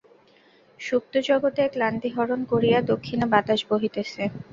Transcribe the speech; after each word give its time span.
সুপ্ত 0.79 1.13
জগতের 1.27 1.67
ক্লান্তি 1.73 2.09
হরণ 2.15 2.41
করিয়া 2.51 2.79
দক্ষিনে 2.91 3.25
বাতাস 3.33 3.61
বহিতেছে। 3.69 4.23